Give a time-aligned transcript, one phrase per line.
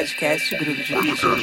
[0.00, 1.38] Podcast Grupo de Vision.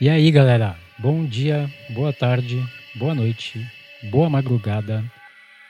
[0.00, 0.76] E aí, galera?
[1.00, 2.64] Bom dia, boa tarde,
[2.94, 3.60] boa noite,
[4.04, 5.02] boa madrugada.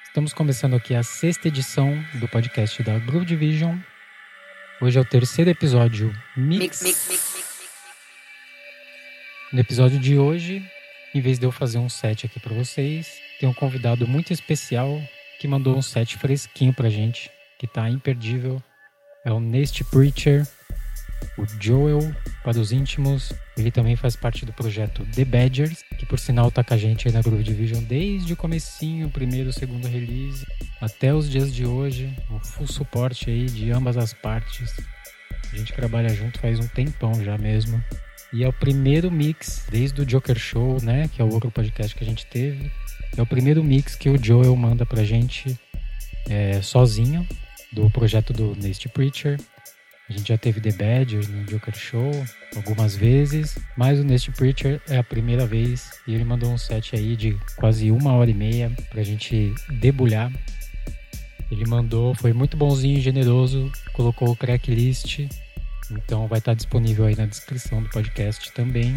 [0.04, 3.78] Estamos começando aqui a sexta edição do podcast da Groove Division.
[4.82, 6.82] Hoje é o terceiro episódio Mix.
[9.52, 10.60] No episódio de hoje,
[11.14, 15.00] em vez de eu fazer um set aqui para vocês, tem um convidado muito especial
[15.38, 18.60] que mandou um set fresquinho pra gente, que tá imperdível.
[19.24, 20.44] É o Nest Preacher,
[21.38, 23.32] o Joel, para os íntimos.
[23.56, 27.06] Ele também faz parte do projeto The Badgers, que por sinal tá com a gente
[27.06, 30.46] aí na Groove Division desde o comecinho, primeiro, segundo release,
[30.80, 32.14] até os dias de hoje.
[32.30, 34.74] Um full suporte aí de ambas as partes.
[35.52, 37.82] A gente trabalha junto faz um tempão já mesmo.
[38.32, 41.94] E é o primeiro mix desde o Joker Show, né, que é o outro podcast
[41.94, 42.70] que a gente teve.
[43.14, 45.58] É o primeiro mix que o Joel manda pra gente
[46.30, 47.26] é, sozinho,
[47.70, 49.38] do projeto do Nest Preacher.
[50.12, 52.10] A gente já teve The Badgers no Joker Show
[52.54, 56.94] algumas vezes, mas o Nest Preacher é a primeira vez e ele mandou um set
[56.94, 60.30] aí de quase uma hora e meia pra gente debulhar.
[61.50, 65.20] Ele mandou, foi muito bonzinho e generoso, colocou o tracklist,
[65.90, 68.94] então vai estar disponível aí na descrição do podcast também.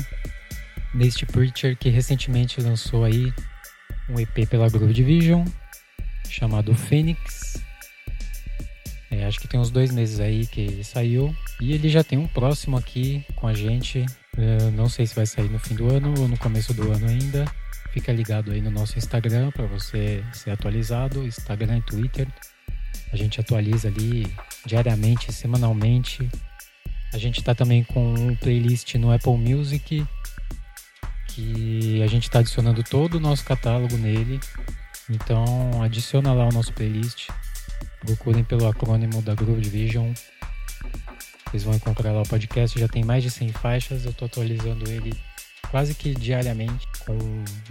[0.93, 3.31] Nest Preacher que recentemente lançou aí
[4.09, 5.45] um EP pela Groove Division
[6.27, 7.63] chamado Phoenix
[9.11, 11.35] é, acho que tem uns dois meses aí que saiu.
[11.61, 14.05] E ele já tem um próximo aqui com a gente.
[14.37, 17.07] É, não sei se vai sair no fim do ano ou no começo do ano
[17.07, 17.45] ainda.
[17.91, 21.25] Fica ligado aí no nosso Instagram para você ser atualizado.
[21.25, 22.27] Instagram e Twitter.
[23.13, 24.27] A gente atualiza ali
[24.65, 26.29] diariamente, semanalmente.
[27.13, 30.05] A gente está também com um playlist no Apple Music
[31.27, 34.39] que a gente está adicionando todo o nosso catálogo nele.
[35.09, 37.29] Então adiciona lá o nosso playlist.
[38.05, 40.13] Procurem pelo acrônimo da Groove Division.
[41.49, 42.79] Vocês vão encontrar lá o podcast.
[42.79, 44.05] Já tem mais de 100 faixas.
[44.05, 45.13] Eu estou atualizando ele
[45.71, 47.17] quase que diariamente com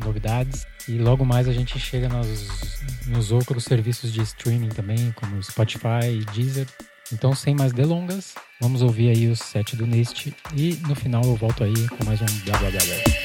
[0.04, 0.66] novidades.
[0.88, 6.06] E logo mais a gente chega nos, nos outros serviços de streaming também, como Spotify
[6.10, 6.66] e Deezer.
[7.12, 10.32] Então, sem mais delongas, vamos ouvir aí o set do Nist.
[10.54, 13.23] E no final eu volto aí com mais um blá blá blá blá.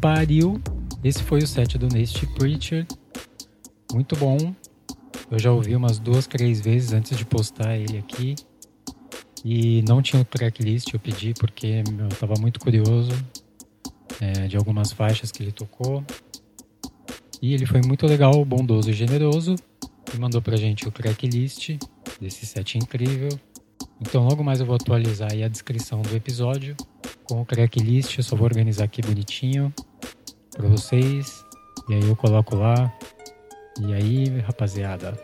[0.00, 0.60] Pariu.
[1.04, 2.86] Esse foi o set do Nasty Preacher.
[3.92, 4.54] Muito bom.
[5.30, 8.34] Eu já ouvi umas duas, três vezes antes de postar ele aqui.
[9.44, 13.12] E não tinha o tracklist, eu pedi porque eu estava muito curioso
[14.20, 16.04] é, de algumas faixas que ele tocou.
[17.40, 19.54] E ele foi muito legal, bondoso e generoso.
[20.14, 21.78] E mandou pra gente o tracklist
[22.20, 23.30] desse set incrível.
[24.00, 26.76] Então logo mais eu vou atualizar aí a descrição do episódio
[27.24, 28.16] com o tracklist.
[28.16, 29.72] Eu só vou organizar aqui bonitinho
[30.56, 31.44] para vocês.
[31.88, 32.92] E aí eu coloco lá.
[33.80, 35.16] E aí, rapaziada,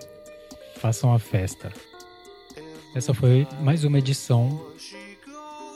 [0.76, 1.72] façam a festa.
[2.94, 4.60] Essa foi mais uma edição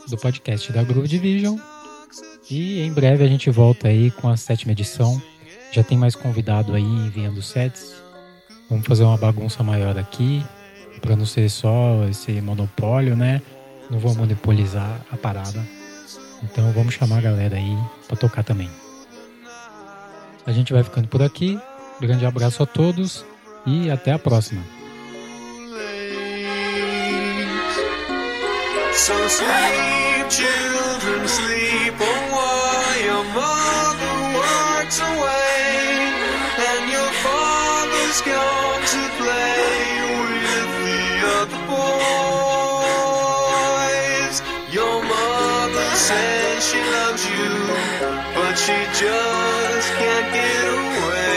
[0.08, 1.58] do podcast da Groove Division.
[2.50, 5.20] E em breve a gente volta aí com a sétima edição.
[5.72, 7.94] Já tem mais convidado aí enviando sets.
[8.68, 10.44] Vamos fazer uma bagunça maior aqui,
[11.00, 13.40] para não ser só esse monopólio, né?
[13.90, 15.64] Não vou monopolizar a parada.
[16.42, 18.70] Então vamos chamar a galera aí para tocar também.
[20.46, 21.58] A gente vai ficando por aqui.
[22.00, 23.24] Grande abraço a todos
[23.66, 24.62] e até a próxima.
[35.02, 36.12] Away
[36.68, 39.60] and your father's gone to play
[40.18, 40.39] with
[46.10, 47.50] says she loves you,
[48.36, 51.29] but she just can't get away.